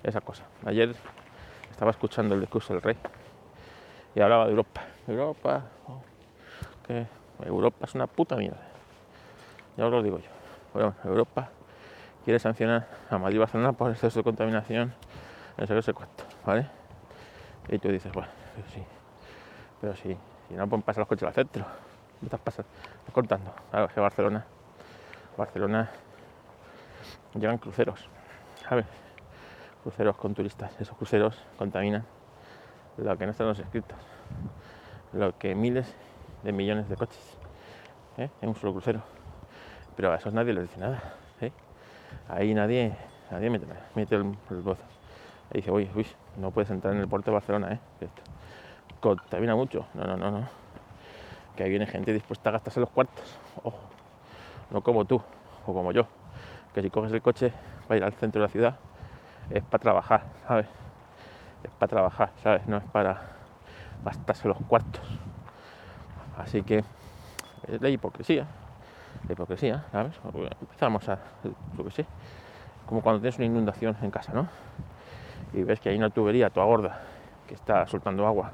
esa 0.03 0.21
cosa. 0.21 0.43
Ayer 0.65 0.95
estaba 1.71 1.91
escuchando 1.91 2.35
el 2.35 2.41
discurso 2.41 2.73
del 2.73 2.81
rey 2.81 2.97
y 4.15 4.21
hablaba 4.21 4.45
de 4.45 4.51
Europa. 4.51 4.81
Europa, 5.07 5.63
oh, 5.87 6.01
que 6.87 7.05
Europa 7.45 7.85
es 7.85 7.95
una 7.95 8.07
puta 8.07 8.35
mierda. 8.35 8.61
Ya 9.75 9.85
os 9.85 9.91
lo 9.91 10.03
digo 10.03 10.19
yo. 10.19 10.29
Bueno, 10.73 10.93
Europa 11.03 11.49
quiere 12.23 12.39
sancionar 12.39 12.87
a 13.09 13.17
Madrid 13.17 13.37
y 13.37 13.39
Barcelona 13.39 13.73
por 13.73 13.91
exceso 13.91 14.19
de 14.19 14.23
contaminación 14.23 14.93
ese 15.57 15.81
sé 15.81 15.93
cuánto, 15.93 16.23
¿vale? 16.45 16.67
Y 17.69 17.79
tú 17.79 17.89
dices, 17.89 18.11
bueno, 18.13 18.29
sí, 18.73 18.81
pero 19.81 19.95
sí, 19.95 20.15
si 20.47 20.53
no 20.53 20.67
pueden 20.67 20.83
pasar 20.83 21.01
los 21.01 21.07
coches 21.07 21.27
al 21.27 21.33
centro, 21.33 21.65
¿qué 22.19 22.25
estás 22.25 22.39
pasando? 22.39 22.69
Estás 22.99 23.13
contando. 23.13 23.53
Claro, 23.71 23.87
que 23.87 23.99
Barcelona, 23.99 24.45
Barcelona 25.37 25.89
llevan 27.35 27.57
cruceros, 27.57 28.07
¿sabes? 28.67 28.85
Cruceros 29.83 30.15
con 30.17 30.33
turistas. 30.33 30.79
Esos 30.79 30.97
cruceros 30.97 31.41
contaminan 31.57 32.05
lo 32.97 33.17
que 33.17 33.25
no 33.25 33.31
están 33.31 33.47
los 33.47 33.59
escritos, 33.59 33.97
lo 35.13 35.37
que 35.37 35.55
miles 35.55 35.95
de 36.43 36.51
millones 36.51 36.89
de 36.89 36.95
coches 36.95 37.37
¿eh? 38.17 38.29
en 38.41 38.49
un 38.49 38.55
solo 38.55 38.73
crucero. 38.73 39.01
Pero 39.95 40.11
a 40.11 40.15
esos 40.15 40.33
nadie 40.33 40.53
les 40.53 40.63
dice 40.63 40.79
nada. 40.79 41.01
¿eh? 41.41 41.51
Ahí 42.27 42.53
nadie, 42.53 42.95
nadie 43.31 43.49
mete, 43.49 44.15
el, 44.15 44.23
voz. 44.61 44.79
Y 45.51 45.57
dice, 45.57 45.71
uy, 45.71 45.89
uy, 45.95 46.05
no 46.37 46.51
puedes 46.51 46.69
entrar 46.69 46.93
en 46.93 46.99
el 46.99 47.07
puerto 47.07 47.31
de 47.31 47.35
Barcelona, 47.35 47.73
¿eh? 47.73 47.79
Contamina 48.99 49.55
mucho. 49.55 49.85
No, 49.93 50.05
no, 50.05 50.17
no, 50.17 50.31
no. 50.31 50.47
Que 51.55 51.63
ahí 51.63 51.69
viene 51.69 51.85
gente 51.87 52.13
dispuesta 52.13 52.49
a 52.49 52.53
gastarse 52.53 52.79
los 52.79 52.89
cuartos. 52.89 53.37
Ojo. 53.63 53.79
No 54.71 54.81
como 54.81 55.05
tú 55.05 55.21
o 55.65 55.73
como 55.73 55.91
yo. 55.91 56.05
Que 56.73 56.81
si 56.81 56.89
coges 56.89 57.11
el 57.11 57.21
coche 57.21 57.51
para 57.87 57.97
ir 57.97 58.03
al 58.03 58.13
centro 58.13 58.41
de 58.41 58.47
la 58.47 58.51
ciudad, 58.51 58.75
es 59.49 59.63
para 59.63 59.81
trabajar, 59.81 60.23
¿sabes? 60.47 60.67
Es 61.63 61.71
para 61.71 61.89
trabajar, 61.89 62.31
¿sabes? 62.43 62.67
No 62.67 62.77
es 62.77 62.83
para 62.85 63.21
gastarse 64.03 64.47
los 64.47 64.57
cuartos. 64.67 65.01
Así 66.37 66.61
que 66.61 66.83
es 67.67 67.81
la 67.81 67.89
hipocresía. 67.89 68.45
La 69.27 69.33
hipocresía, 69.33 69.85
¿sabes? 69.91 70.19
Empezamos 70.61 71.09
a, 71.09 71.19
yo 71.77 71.83
que 71.83 71.91
sé, 71.91 72.05
como 72.85 73.01
cuando 73.01 73.19
tienes 73.19 73.37
una 73.37 73.45
inundación 73.45 73.97
en 74.01 74.11
casa, 74.11 74.33
¿no? 74.33 74.47
Y 75.53 75.63
ves 75.63 75.79
que 75.79 75.89
hay 75.89 75.97
una 75.97 76.09
tubería 76.09 76.49
toda 76.49 76.65
gorda 76.67 77.01
que 77.47 77.55
está 77.55 77.87
soltando 77.87 78.27
agua, 78.27 78.53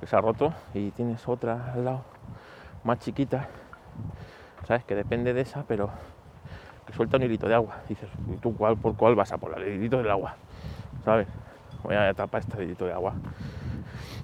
que 0.00 0.06
se 0.06 0.16
ha 0.16 0.20
roto, 0.20 0.52
y 0.74 0.90
tienes 0.90 1.26
otra 1.28 1.72
al 1.72 1.84
lado 1.84 2.04
más 2.84 2.98
chiquita, 2.98 3.48
¿sabes? 4.66 4.84
Que 4.84 4.94
depende 4.94 5.32
de 5.32 5.40
esa, 5.40 5.64
pero 5.64 5.90
que 6.86 6.92
suelta 6.92 7.16
un 7.16 7.22
hilito 7.22 7.48
de 7.48 7.54
agua. 7.54 7.76
Dices, 7.88 8.10
¿y 8.32 8.36
tú 8.36 8.54
cuál, 8.54 8.76
por 8.76 8.96
cuál 8.96 9.14
vas 9.14 9.32
a 9.32 9.38
por 9.38 9.58
el 9.58 9.74
hilito 9.74 9.98
del 9.98 10.10
agua? 10.10 10.36
¿Sabes? 11.04 11.28
Voy 11.82 11.94
a 11.94 12.12
tapar 12.14 12.42
este 12.42 12.62
hilito 12.62 12.84
de 12.84 12.92
agua. 12.92 13.14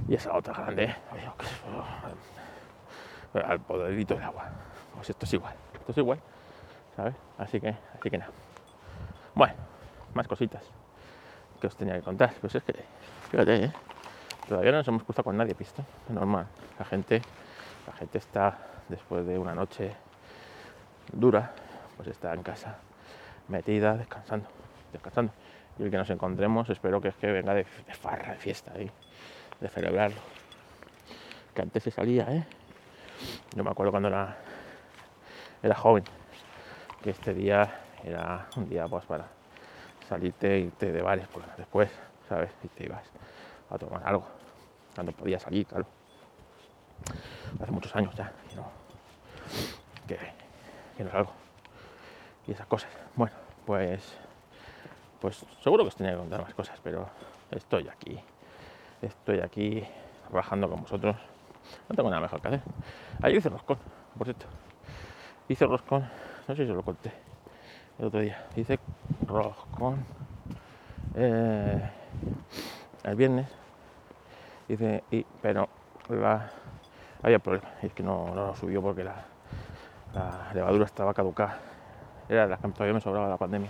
Y 0.08 0.14
esa 0.14 0.36
otra 0.36 0.54
grande, 0.54 0.94
al 3.32 3.60
poderito 3.60 4.14
del 4.14 4.24
agua. 4.24 4.50
Pues 4.94 5.10
esto 5.10 5.24
es 5.24 5.32
igual, 5.34 5.54
esto 5.74 5.92
es 5.92 5.98
igual, 5.98 6.18
¿sabes? 6.96 7.14
Así 7.38 7.60
que, 7.60 7.74
así 7.98 8.10
que 8.10 8.18
nada. 8.18 8.32
Bueno, 9.34 9.54
más 10.14 10.26
cositas 10.26 10.64
que 11.60 11.66
os 11.66 11.76
tenía 11.76 11.94
que 11.94 12.02
contar. 12.02 12.34
Pues 12.40 12.54
es 12.54 12.64
que, 12.64 12.74
fíjate, 13.30 13.64
¿eh? 13.64 13.72
Todavía 14.50 14.73
no 14.73 14.78
nos 14.78 14.88
hemos 14.88 15.04
cruzado 15.04 15.25
con 15.25 15.37
nadie. 15.37 15.54
Es 15.61 15.75
normal. 16.09 16.45
La 16.76 16.85
gente, 16.85 17.23
la 17.87 17.92
gente 17.92 18.19
está 18.19 18.59
después 18.88 19.25
de 19.25 19.38
una 19.38 19.54
noche 19.54 19.92
dura, 21.12 21.52
pues 21.97 22.09
está 22.09 22.35
en 22.35 22.42
casa, 22.42 22.76
metida, 23.47 23.97
descansando, 23.97 24.49
descansando. 24.92 25.33
Y 25.78 25.85
el 25.85 25.90
que 25.92 25.97
nos 25.97 26.11
encontremos, 26.11 26.69
espero 26.69 27.00
que 27.00 27.09
es 27.09 27.14
que 27.14 27.28
venga 27.28 27.54
de, 27.54 27.62
farra, 27.64 28.33
de 28.33 28.38
fiesta, 28.38 28.73
ahí, 28.75 28.90
de 29.61 29.69
celebrarlo. 29.69 30.21
Que 31.54 31.62
antes 31.62 31.85
se 31.85 31.92
salía, 31.92 32.26
¿eh? 32.28 32.45
Yo 33.54 33.62
me 33.62 33.71
acuerdo 33.71 33.92
cuando 33.92 34.09
era, 34.09 34.37
era 35.62 35.76
joven, 35.76 36.02
que 37.04 37.11
este 37.11 37.35
día 37.35 37.83
era 38.02 38.49
un 38.57 38.69
día 38.69 38.88
pues 38.88 39.04
para 39.04 39.26
salirte 40.09 40.59
irte 40.59 40.90
de 40.90 41.02
bares, 41.02 41.28
pues 41.33 41.47
después, 41.57 41.88
¿sabes? 42.28 42.50
Y 42.64 42.69
te 42.69 42.87
ibas 42.87 43.04
a 43.71 43.78
tomar 43.78 44.02
algo, 44.04 44.39
cuando 44.94 45.12
podía 45.12 45.38
salir, 45.38 45.66
claro. 45.66 45.87
Hace 47.61 47.73
muchos 47.73 47.94
años 47.97 48.14
ya, 48.14 48.32
no, 48.56 48.70
que, 50.06 50.18
que 50.97 51.04
no 51.04 51.11
algo 51.12 51.32
y 52.47 52.52
esas 52.52 52.66
cosas. 52.66 52.90
Bueno, 53.14 53.35
pues, 53.64 54.16
pues 55.20 55.44
seguro 55.62 55.85
que 55.85 55.88
os 55.88 55.97
tenía 55.97 56.12
que 56.12 56.18
contar 56.18 56.42
más 56.42 56.54
cosas, 56.54 56.78
pero 56.82 57.09
estoy 57.50 57.88
aquí, 57.88 58.18
estoy 59.02 59.40
aquí 59.40 59.85
trabajando 60.28 60.68
con 60.68 60.82
vosotros. 60.82 61.16
No 61.88 61.94
tengo 61.94 62.11
nada 62.11 62.23
mejor 62.23 62.40
que 62.40 62.49
hacer. 62.49 62.62
Ayer 63.23 63.38
hice 63.38 63.49
roscón, 63.49 63.78
por 64.16 64.26
cierto. 64.26 64.47
Hice 65.49 65.66
roscón, 65.66 66.09
no 66.49 66.56
sé 66.56 66.64
si 66.64 66.70
os 66.70 66.76
lo 66.76 66.82
conté 66.82 67.12
el 67.99 68.06
otro 68.06 68.20
día. 68.20 68.47
Hice 68.56 68.78
roscón 69.26 70.04
eh, 71.14 71.90
el 73.04 73.14
viernes. 73.16 73.60
Hice, 74.70 75.02
y, 75.10 75.26
pero 75.42 75.68
había 77.22 77.40
problema. 77.40 77.68
Es 77.82 77.92
que 77.92 78.04
no, 78.04 78.32
no 78.32 78.46
lo 78.46 78.54
subió 78.54 78.80
porque 78.80 79.02
la, 79.02 79.16
la 80.14 80.52
levadura 80.54 80.84
estaba 80.84 81.12
caducada. 81.12 81.58
Era 82.28 82.46
la 82.46 82.56
que 82.56 82.68
todavía 82.68 82.94
me 82.94 83.00
sobraba 83.00 83.28
la 83.28 83.36
pandemia. 83.36 83.68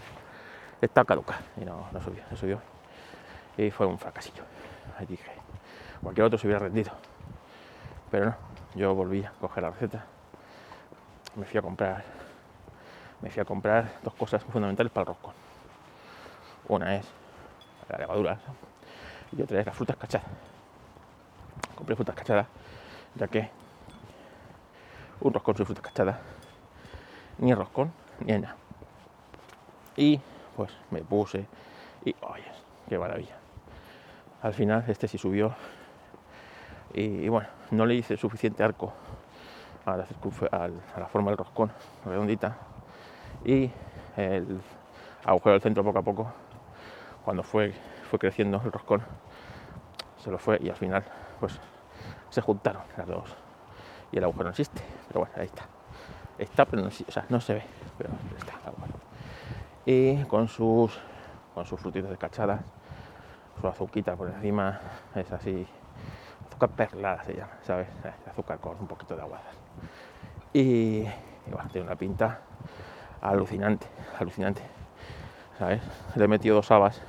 Estaba 0.78 1.06
caducada 1.06 1.40
y 1.56 1.64
no, 1.64 1.86
no 1.90 2.02
subió, 2.02 2.22
no 2.30 2.36
subió. 2.36 2.60
Y 3.56 3.70
fue 3.70 3.86
un 3.86 3.98
fracasillo. 3.98 4.42
Ahí 4.98 5.06
dije, 5.06 5.30
cualquier 6.02 6.26
otro 6.26 6.38
se 6.38 6.46
hubiera 6.46 6.62
rendido. 6.64 6.92
Pero 8.10 8.26
no, 8.26 8.34
yo 8.74 8.94
volví 8.94 9.24
a 9.24 9.32
coger 9.40 9.62
la 9.62 9.70
receta. 9.70 10.04
Me 11.34 11.46
fui 11.46 11.58
a 11.58 11.62
comprar. 11.62 12.04
Me 13.22 13.30
fui 13.30 13.40
a 13.40 13.46
comprar 13.46 13.90
dos 14.02 14.12
cosas 14.12 14.44
fundamentales 14.44 14.92
para 14.92 15.02
el 15.02 15.06
roscón. 15.08 15.32
Una 16.68 16.96
es 16.96 17.06
la 17.88 17.96
levadura 17.96 18.38
y 19.32 19.40
otra 19.40 19.60
es 19.60 19.66
las 19.66 19.74
frutas 19.74 19.96
cachadas. 19.96 20.49
Compré 21.80 21.96
frutas 21.96 22.14
cachadas, 22.14 22.46
ya 23.14 23.26
que 23.26 23.48
un 25.22 25.32
roscón 25.32 25.56
sin 25.56 25.64
frutas 25.64 25.82
cachadas, 25.82 26.18
ni 27.38 27.54
roscón, 27.54 27.90
ni 28.20 28.38
nada. 28.38 28.54
Y 29.96 30.20
pues 30.54 30.70
me 30.90 31.00
puse 31.00 31.46
y, 32.04 32.14
oye, 32.20 32.44
qué 32.86 32.98
maravilla. 32.98 33.34
Al 34.42 34.52
final 34.52 34.84
este 34.88 35.08
sí 35.08 35.16
subió 35.16 35.54
y, 36.92 37.26
bueno, 37.30 37.48
no 37.70 37.86
le 37.86 37.94
hice 37.94 38.18
suficiente 38.18 38.62
arco 38.62 38.92
a 39.86 39.96
la, 39.96 41.06
forma 41.06 41.30
del 41.30 41.38
roscón 41.38 41.72
redondita 42.04 42.58
y 43.42 43.70
el 44.18 44.60
agujero 45.24 45.52
del 45.52 45.62
centro 45.62 45.82
poco 45.82 45.98
a 45.98 46.02
poco 46.02 46.32
cuando 47.24 47.42
fue, 47.42 47.72
fue 48.10 48.18
creciendo 48.18 48.60
el 48.62 48.70
roscón 48.70 49.02
se 50.22 50.30
lo 50.30 50.38
fue 50.38 50.58
y 50.60 50.68
al 50.68 50.76
final 50.76 51.02
pues 51.40 51.58
se 52.28 52.40
juntaron 52.40 52.82
las 52.96 53.06
dos. 53.06 53.34
Y 54.12 54.18
el 54.18 54.24
agujero 54.24 54.44
no 54.44 54.50
existe 54.50 54.82
pero 55.08 55.20
bueno 55.20 55.34
ahí 55.36 55.46
está. 55.46 55.64
Está 56.38 56.64
pero 56.64 56.82
no, 56.82 57.40
se 57.40 57.54
ve 57.54 57.62
pero 57.98 58.10
está, 58.38 58.70
bueno. 58.78 58.94
y 59.84 60.22
con 60.24 60.48
sus 60.48 60.98
con 61.54 61.66
sus 61.66 61.80
frutitas 61.80 62.10
descachadas 62.10 62.60
su 63.60 63.66
azuquita 63.66 64.16
por 64.16 64.28
encima 64.28 64.80
es 65.14 65.30
así 65.32 65.66
azúcar 66.48 66.70
perlada 66.70 67.24
se 67.24 67.34
llama 67.34 67.52
sabes 67.62 67.88
azúcar 68.30 68.58
con 68.58 68.78
un 68.78 68.86
poquito 68.86 69.16
de 69.16 69.22
agua. 69.22 69.40
Y, 70.52 71.02
bueno, 71.50 71.68
tiene 71.70 71.86
una 71.86 71.96
pinta 71.96 72.40
alucinante 73.20 73.86
alucinante 74.18 74.62
sabes 75.58 75.82
le 76.16 76.24
he 76.24 76.28
metido 76.28 76.56
dos 76.56 76.70
habas 76.70 77.00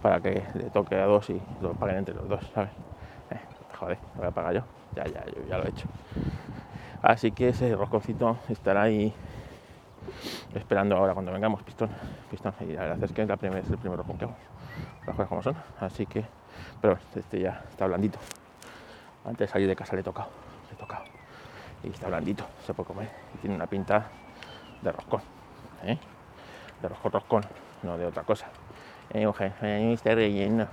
para 0.00 0.20
que 0.20 0.44
le 0.54 0.70
toque 0.70 0.94
a 0.96 1.06
dos 1.06 1.28
y 1.30 1.40
lo 1.60 1.72
paguen 1.74 1.98
entre 1.98 2.14
los 2.14 2.28
dos 2.28 2.44
sabes 2.54 2.70
joder 3.84 3.98
lo 4.14 4.20
voy 4.20 4.28
a 4.28 4.30
pagar 4.30 4.54
yo 4.54 4.64
ya 4.96 5.04
ya 5.04 5.24
yo 5.26 5.46
ya 5.48 5.58
lo 5.58 5.64
he 5.64 5.68
hecho 5.68 5.86
Así 7.04 7.32
que 7.32 7.50
ese 7.50 7.76
rosconcito 7.76 8.38
estará 8.48 8.84
ahí 8.84 9.12
esperando 10.54 10.96
ahora 10.96 11.12
cuando 11.12 11.32
vengamos, 11.32 11.62
pistón, 11.62 11.90
pistón. 12.30 12.54
Y 12.60 12.72
la 12.72 12.80
verdad 12.80 13.04
es 13.04 13.12
que 13.12 13.20
es, 13.20 13.28
la 13.28 13.36
primera, 13.36 13.60
es 13.60 13.68
el 13.68 13.76
primer 13.76 13.98
roscón 13.98 14.16
que 14.16 14.24
hago. 14.24 14.34
Las 15.06 15.14
cosas 15.14 15.28
como 15.28 15.42
son. 15.42 15.54
Así 15.80 16.06
que, 16.06 16.24
pero 16.80 16.96
este 17.14 17.40
ya 17.40 17.62
está 17.68 17.86
blandito. 17.86 18.18
Antes 19.26 19.48
de 19.48 19.52
salir 19.52 19.68
de 19.68 19.76
casa 19.76 19.94
le 19.94 20.00
he 20.00 20.02
tocado, 20.02 20.30
le 20.70 20.76
he 20.76 20.78
tocado. 20.78 21.04
Y 21.82 21.88
está 21.88 22.08
blandito, 22.08 22.46
se 22.64 22.72
puede 22.72 22.86
comer. 22.86 23.10
Tiene 23.42 23.54
una 23.54 23.66
pinta 23.66 24.06
de 24.80 24.90
roscón. 24.90 25.20
¿eh? 25.82 25.98
De 26.80 26.88
roscón, 26.88 27.12
roscón, 27.12 27.42
no 27.82 27.98
de 27.98 28.06
otra 28.06 28.22
cosa. 28.22 28.46
Eh, 29.10 29.26
mujer, 29.26 29.52
está 29.60 30.14
relleno. 30.14 30.68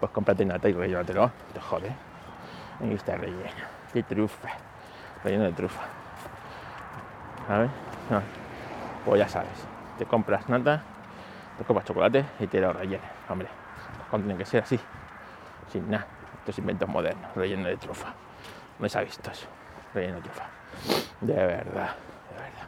Pues 0.00 0.10
cómprate 0.12 0.46
nata 0.46 0.66
y 0.66 0.72
rellénatelo, 0.72 1.30
te 1.52 1.60
jode. 1.60 2.05
Ahí 2.80 2.94
está 2.94 3.16
relleno. 3.16 3.50
Qué 3.92 4.02
trufa 4.02 4.48
relleno 5.26 5.44
de 5.44 5.52
trufa. 5.52 5.82
¿Sabes? 7.48 7.70
No. 8.10 8.22
Pues 9.04 9.18
ya 9.18 9.28
sabes, 9.28 9.66
te 9.98 10.06
compras 10.06 10.48
nata, 10.48 10.82
te 11.58 11.64
compras 11.64 11.86
chocolate 11.86 12.24
y 12.40 12.46
te 12.46 12.60
lo 12.60 12.72
rellenes. 12.72 13.08
Hombre, 13.28 13.48
cuando 14.10 14.26
tiene 14.26 14.38
que 14.38 14.46
ser 14.48 14.62
así. 14.62 14.78
sin 15.68 15.90
nada. 15.90 16.06
Estos 16.38 16.58
inventos 16.58 16.88
modernos, 16.88 17.34
relleno 17.34 17.66
de 17.66 17.76
trufa. 17.76 18.14
No 18.78 18.88
se 18.88 18.98
ha 18.98 19.02
visto 19.02 19.30
eso, 19.30 19.46
relleno 19.94 20.16
de 20.16 20.22
trufa. 20.22 20.44
De 21.20 21.34
verdad, 21.34 21.94
de 22.30 22.36
verdad. 22.36 22.66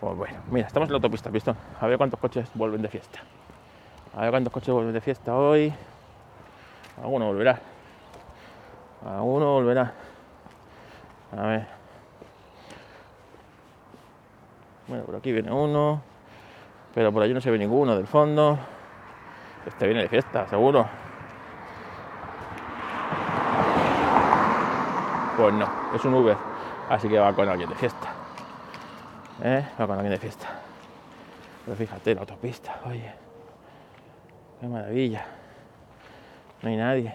Pues 0.00 0.16
bueno, 0.16 0.40
mira, 0.50 0.66
estamos 0.66 0.88
en 0.88 0.92
la 0.92 0.96
autopista, 0.96 1.28
¿visto? 1.28 1.54
A 1.80 1.86
ver 1.86 1.98
cuántos 1.98 2.18
coches 2.18 2.48
vuelven 2.54 2.80
de 2.80 2.88
fiesta. 2.88 3.20
A 4.16 4.22
ver 4.22 4.30
cuántos 4.30 4.52
coches 4.52 4.72
vuelven 4.72 4.94
de 4.94 5.00
fiesta 5.00 5.34
hoy. 5.34 5.72
Alguno 7.02 7.26
volverá. 7.26 7.71
Alguno 9.06 9.46
volverá. 9.46 9.92
A 11.36 11.46
ver. 11.46 11.66
Bueno, 14.86 15.04
por 15.04 15.16
aquí 15.16 15.32
viene 15.32 15.50
uno. 15.50 16.02
Pero 16.94 17.12
por 17.12 17.22
allí 17.22 17.32
no 17.32 17.40
se 17.40 17.50
ve 17.50 17.58
ninguno 17.58 17.96
del 17.96 18.06
fondo. 18.06 18.58
Este 19.66 19.86
viene 19.86 20.02
de 20.02 20.08
fiesta, 20.08 20.46
seguro. 20.48 20.86
Pues 25.36 25.54
no, 25.54 25.68
es 25.94 26.04
un 26.04 26.14
Uber. 26.14 26.36
Así 26.88 27.08
que 27.08 27.18
va 27.18 27.32
con 27.32 27.48
alguien 27.48 27.70
de 27.70 27.76
fiesta. 27.76 28.08
¿Eh? 29.42 29.64
Va 29.80 29.86
con 29.86 29.96
alguien 29.96 30.12
de 30.12 30.18
fiesta. 30.18 30.48
Pero 31.64 31.76
fíjate, 31.76 32.14
la 32.14 32.20
autopista, 32.20 32.80
oye. 32.86 33.12
Qué 34.60 34.66
maravilla. 34.66 35.24
No 36.60 36.68
hay 36.68 36.76
nadie. 36.76 37.14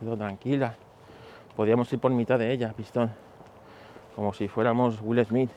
Todo 0.00 0.16
tranquila. 0.16 0.74
Podríamos 1.56 1.92
ir 1.92 2.00
por 2.00 2.10
mitad 2.12 2.38
de 2.38 2.52
ella, 2.52 2.72
pistón. 2.72 3.12
Como 4.16 4.32
si 4.32 4.48
fuéramos 4.48 5.00
Will 5.00 5.24
Smith 5.24 5.50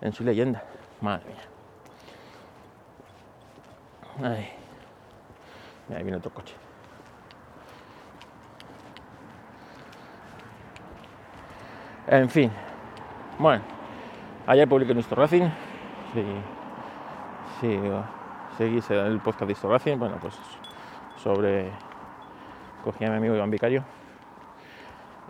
en 0.00 0.12
su 0.12 0.24
leyenda. 0.24 0.62
Madre 1.00 1.24
mía. 1.26 1.36
Ay. 4.30 4.48
Ahí 5.94 6.02
viene 6.02 6.18
otro 6.18 6.32
coche. 6.32 6.54
En 12.06 12.28
fin. 12.28 12.50
Bueno. 13.38 13.62
Ayer 14.46 14.68
publiqué 14.68 14.94
nuestro 14.94 15.16
Racing. 15.16 15.48
Si, 16.12 16.24
si 17.60 17.80
seguís 18.58 18.90
el 18.90 19.20
podcast 19.20 19.50
de 19.50 19.68
Racing, 19.68 19.96
bueno, 19.98 20.16
pues 20.20 20.34
sobre. 21.16 21.70
Cogí 22.84 23.04
a 23.04 23.10
mi 23.10 23.16
amigo 23.16 23.34
Iván 23.34 23.50
Vicario. 23.50 23.84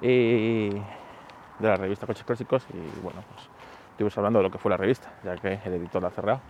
Y 0.00 0.70
de 0.70 1.68
la 1.68 1.76
revista 1.76 2.06
Coches 2.06 2.24
Clásicos. 2.24 2.66
Y 2.72 3.00
bueno, 3.02 3.22
pues 3.28 3.48
estuvimos 3.90 4.16
hablando 4.18 4.38
de 4.38 4.44
lo 4.44 4.50
que 4.50 4.58
fue 4.58 4.70
la 4.70 4.76
revista, 4.76 5.10
ya 5.24 5.36
que 5.36 5.60
el 5.64 5.74
editor 5.74 6.02
la 6.02 6.08
ha 6.08 6.12
cerrado. 6.12 6.40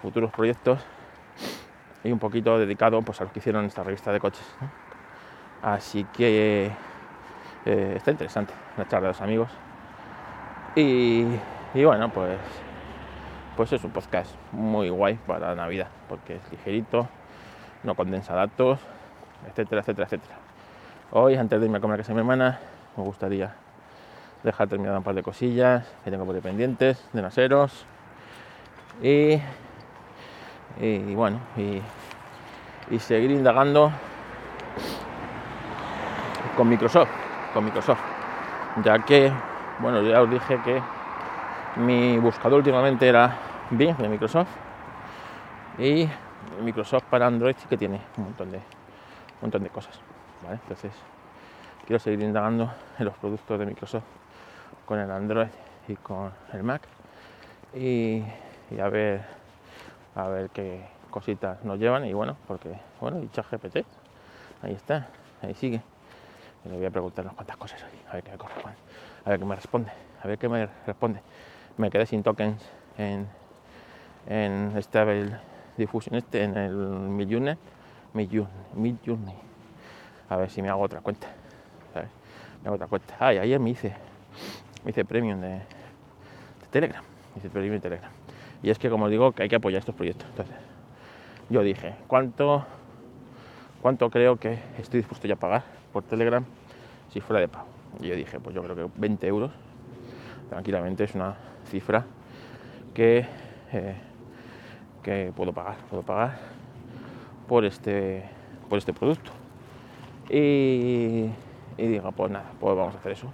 Futuros 0.00 0.30
proyectos 0.32 0.84
y 2.04 2.10
un 2.10 2.18
poquito 2.18 2.58
dedicado 2.58 3.00
pues, 3.02 3.20
a 3.20 3.24
los 3.24 3.32
que 3.32 3.38
hicieron 3.38 3.64
esta 3.64 3.82
revista 3.82 4.12
de 4.12 4.20
coches. 4.20 4.46
Así 5.62 6.04
que 6.12 6.70
eh, 7.64 7.92
está 7.96 8.10
interesante 8.10 8.52
la 8.76 8.86
charla 8.88 9.08
de 9.08 9.12
los 9.12 9.20
amigos. 9.20 9.50
Y, 10.74 11.24
bueno, 11.74 12.08
pues, 12.08 12.38
pues 13.56 13.72
es 13.72 13.84
un 13.84 13.90
podcast 13.90 14.34
muy 14.52 14.88
guay 14.88 15.18
para 15.26 15.54
Navidad, 15.54 15.88
porque 16.08 16.36
es 16.36 16.50
ligerito, 16.50 17.08
no 17.82 17.94
condensa 17.94 18.34
datos, 18.34 18.80
etcétera, 19.46 19.82
etcétera, 19.82 20.06
etcétera. 20.06 20.41
Hoy, 21.14 21.34
antes 21.34 21.60
de 21.60 21.66
irme 21.66 21.76
a 21.76 21.80
comer 21.82 21.96
a 21.96 21.98
casa 21.98 22.08
de 22.08 22.14
mi 22.14 22.20
hermana, 22.20 22.58
me 22.96 23.04
gustaría 23.04 23.54
dejar 24.42 24.66
terminado 24.66 24.96
un 24.96 25.04
par 25.04 25.14
de 25.14 25.22
cosillas 25.22 25.86
que 26.02 26.10
tengo 26.10 26.24
por 26.24 26.40
pendientes, 26.40 27.06
de 27.12 27.20
naseros. 27.20 27.84
Y 29.02 29.38
bueno, 31.14 31.38
y, 32.90 32.98
seguir 32.98 33.30
indagando 33.30 33.92
con 36.56 36.70
Microsoft, 36.70 37.10
con 37.52 37.66
Microsoft, 37.66 38.00
ya 38.82 38.98
que, 39.00 39.30
bueno, 39.80 40.00
ya 40.00 40.22
os 40.22 40.30
dije 40.30 40.58
que 40.64 40.82
mi 41.76 42.16
buscador 42.16 42.60
últimamente 42.60 43.06
era 43.06 43.36
Bing 43.68 43.98
de 43.98 44.08
Microsoft. 44.08 44.48
Y 45.76 46.08
Microsoft 46.62 47.04
para 47.10 47.26
Android 47.26 47.56
que 47.68 47.76
tiene 47.76 48.00
un 48.16 48.24
montón 48.24 48.50
de, 48.50 48.56
un 48.56 49.42
montón 49.42 49.62
de 49.62 49.68
cosas, 49.68 50.00
Entonces, 50.50 50.92
quiero 51.86 51.98
seguir 51.98 52.20
indagando 52.22 52.70
en 52.98 53.04
los 53.04 53.14
productos 53.16 53.58
de 53.58 53.66
Microsoft 53.66 54.04
con 54.86 54.98
el 54.98 55.10
Android 55.10 55.48
y 55.88 55.96
con 55.96 56.32
el 56.52 56.62
Mac 56.62 56.82
y, 57.74 58.22
a 58.80 58.88
ver 58.88 59.24
a 60.14 60.28
ver 60.28 60.50
qué 60.50 60.84
cositas 61.10 61.64
nos 61.64 61.78
llevan 61.78 62.04
y 62.04 62.12
bueno, 62.12 62.36
porque 62.46 62.74
bueno, 63.00 63.22
y 63.22 63.28
ChatGPT, 63.30 63.78
ahí 64.62 64.72
está, 64.72 65.08
ahí 65.42 65.54
sigue. 65.54 65.80
Y 66.64 66.68
le 66.68 66.76
voy 66.76 66.86
a 66.86 66.90
preguntar 66.90 67.24
unas 67.24 67.34
cuantas 67.34 67.56
cosas 67.56 67.82
aquí, 67.82 67.98
a 68.08 68.14
ver 68.14 68.22
qué 68.22 68.30
me 68.32 68.38
corresponde, 68.38 68.76
a 69.24 69.30
ver 69.30 69.38
qué 69.38 69.46
me 69.46 69.56
responde, 69.56 69.92
a 70.22 70.28
ver 70.28 70.38
qué 70.38 70.48
me 70.48 70.68
responde. 70.86 71.20
Me 71.78 71.90
quedé 71.90 72.06
sin 72.06 72.22
tokens 72.22 72.62
en, 72.98 73.26
en 74.26 74.74
Stable 74.82 75.38
Diffusion 75.78 76.16
este, 76.16 76.44
en 76.44 76.56
el 76.56 76.74
Midjourney, 76.74 77.56
Midjourney, 78.12 79.34
A 80.32 80.36
ver 80.36 80.48
si 80.48 80.62
me 80.62 80.70
hago 80.70 80.82
otra 80.82 81.00
cuenta. 81.00 81.28
Me 81.94 82.68
hago 82.68 82.76
otra 82.76 82.86
cuenta. 82.86 83.14
Ay, 83.18 83.36
ayer 83.36 83.60
me 83.60 83.68
hice, 83.68 83.92
me 84.82 84.92
hice 84.92 85.04
premium 85.04 85.40
de, 85.40 85.60
Telegram, 86.70 87.02
me 87.34 87.38
hice 87.38 87.50
premium 87.50 87.78
Telegram 87.80 88.10
y 88.62 88.70
es 88.70 88.78
que, 88.78 88.88
como 88.88 89.10
digo, 89.10 89.32
que 89.32 89.42
hay 89.42 89.48
que 89.50 89.56
apoyar 89.56 89.80
estos 89.80 89.94
proyectos. 89.94 90.26
Entonces, 90.30 90.56
yo 91.50 91.62
dije, 91.62 91.96
¿cuánto, 92.06 92.64
cuánto 93.82 94.08
creo 94.08 94.36
que 94.36 94.58
estoy 94.78 95.00
dispuesto 95.00 95.28
ya 95.28 95.34
a 95.34 95.36
pagar 95.36 95.64
por 95.92 96.02
Telegram 96.04 96.44
si 97.12 97.20
fuera 97.20 97.40
de 97.40 97.48
pago? 97.48 97.66
Y 98.00 98.08
yo 98.08 98.14
dije, 98.14 98.40
pues 98.40 98.54
yo 98.54 98.62
creo 98.62 98.74
que 98.74 98.88
20 98.96 99.26
euros, 99.26 99.50
tranquilamente 100.48 101.04
es 101.04 101.14
una 101.14 101.36
cifra 101.66 102.06
que, 102.94 103.26
eh, 103.72 103.96
que 105.02 105.30
puedo 105.36 105.52
pagar, 105.52 105.76
puedo 105.90 106.02
pagar 106.02 106.38
por 107.48 107.66
este, 107.66 108.24
por 108.70 108.78
este 108.78 108.94
producto. 108.94 109.41
Y, 110.28 111.30
digo, 111.76 112.12
pues 112.12 112.30
nada, 112.30 112.46
pues 112.60 112.76
vamos 112.76 112.94
a 112.94 112.98
hacer 112.98 113.12
eso. 113.12 113.32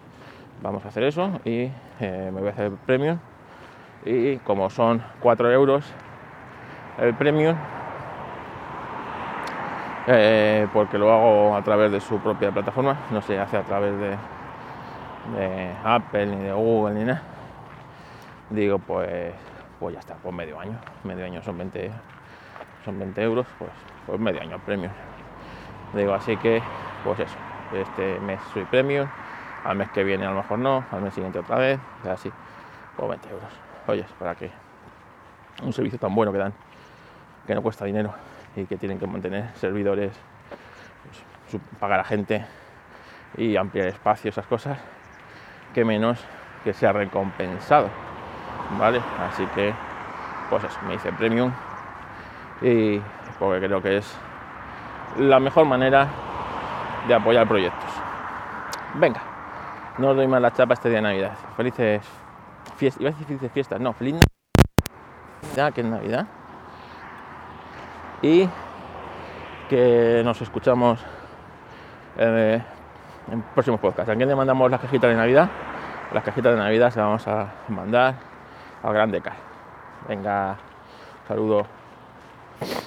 Vamos 0.63 0.85
a 0.85 0.89
hacer 0.89 1.05
eso 1.05 1.41
y 1.45 1.71
eh, 2.01 2.31
me 2.33 2.41
voy 2.41 2.49
a 2.49 2.53
hacer 2.53 2.73
premium. 2.87 3.19
Y 4.05 4.37
como 4.39 4.71
son 4.71 5.03
4 5.21 5.53
euros 5.53 5.85
el 6.99 7.15
premium 7.15 7.57
eh, 10.11 10.67
porque 10.73 10.99
lo 10.99 11.13
hago 11.13 11.55
a 11.55 11.63
través 11.63 11.93
de 11.93 12.01
su 12.01 12.19
propia 12.19 12.51
plataforma 12.51 12.97
no 13.11 13.21
se 13.21 13.39
hace 13.39 13.59
a 13.59 13.63
través 13.63 13.93
de, 13.99 14.17
Apple 15.85 16.27
ni 16.27 16.43
de 16.45 16.53
Google 16.53 16.95
ni 16.95 17.05
nada. 17.05 17.23
Digo 18.49 18.79
pues 18.79 19.35
pues 19.79 19.95
ya 19.95 20.01
está 20.01 20.15
pues 20.15 20.35
medio 20.35 20.59
año. 20.59 20.79
Medio 21.05 21.27
año 21.27 21.43
son 21.43 21.59
20 21.59 21.91
son 22.85 22.99
20 22.99 23.23
euros 23.23 23.47
pues 23.59 23.71
pues 24.07 24.19
medio 24.19 24.41
año 24.41 24.59
premium 24.65 24.93
digo 25.93 26.15
así 26.15 26.37
que 26.37 26.63
pues 27.05 27.21
eso 27.21 27.37
este 27.73 28.19
mes 28.21 28.41
soy 28.53 28.65
premium 28.65 29.09
al 29.65 29.77
mes 29.77 29.91
que 29.91 30.05
viene 30.05 30.25
a 30.27 30.31
lo 30.31 30.37
mejor 30.37 30.59
no 30.59 30.85
al 30.91 31.03
mes 31.03 31.15
siguiente 31.15 31.39
otra 31.39 31.57
vez 31.57 31.81
así 32.05 32.31
pues 32.97 33.09
20 33.09 33.31
euros 33.31 33.69
Oye, 33.89 34.05
para 34.19 34.35
que 34.35 34.51
un 35.63 35.73
servicio 35.73 35.99
tan 35.99 36.15
bueno 36.15 36.31
que 36.31 36.37
dan, 36.37 36.53
que 37.47 37.55
no 37.55 37.63
cuesta 37.63 37.87
dinero 37.87 38.13
y 38.55 38.67
que 38.67 38.77
tienen 38.77 38.99
que 38.99 39.07
mantener 39.07 39.49
servidores, 39.55 40.13
pues, 41.51 41.63
pagar 41.81 42.01
a 42.01 42.05
gente 42.05 42.45
y 43.39 43.57
ampliar 43.57 43.87
espacio, 43.89 44.29
esas 44.29 44.45
cosas, 44.45 44.79
que 45.73 45.87
menos 45.87 46.23
que 46.65 46.75
sea 46.75 46.93
recompensado, 46.93 47.89
¿vale? 48.79 49.01
Así 49.21 49.47
que, 49.55 49.73
pues 50.51 50.65
eso, 50.65 50.79
me 50.87 50.97
hice 50.97 51.11
premium 51.15 51.51
y 52.61 53.01
porque 53.39 53.67
creo 53.67 53.81
que 53.81 53.97
es 53.97 54.19
la 55.17 55.41
mejor 55.41 55.65
manera 55.65 56.09
de 57.07 57.15
apoyar 57.15 57.47
proyectos. 57.49 57.91
Venga, 58.95 59.23
no 59.99 60.11
os 60.11 60.17
doy 60.17 60.27
más 60.27 60.41
la 60.41 60.53
chapa 60.53 60.75
este 60.75 60.89
día 60.89 60.99
de 60.99 61.03
Navidad. 61.03 61.33
Felices 61.57 62.03
fiesta, 62.77 63.01
iba 63.01 63.11
a 63.11 63.13
decir 63.13 63.27
felices 63.27 63.53
fiestas, 63.53 63.81
no, 63.81 63.93
feliz 63.93 64.17
Navidad, 65.43 65.73
que 65.73 65.81
es 65.81 65.87
Navidad. 65.87 66.27
Y 68.23 68.49
que 69.69 70.23
nos 70.25 70.41
escuchamos 70.41 71.05
eh, 72.17 72.63
en 73.31 73.43
próximos 73.43 73.81
podcasts. 73.81 74.11
¿A 74.11 74.17
quién 74.17 74.29
le 74.29 74.35
mandamos 74.35 74.71
las 74.71 74.81
cajitas 74.81 75.11
de 75.11 75.17
Navidad? 75.17 75.49
Las 76.13 76.25
cajitas 76.25 76.53
de 76.53 76.59
Navidad 76.59 76.91
se 76.91 76.99
las 76.99 77.07
vamos 77.07 77.29
a 77.29 77.53
mandar 77.69 78.15
al 78.83 78.95
Grande 78.95 79.21
Car. 79.21 79.37
Venga, 80.09 80.57
saludo. 81.27 81.67